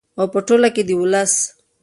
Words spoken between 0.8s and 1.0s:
د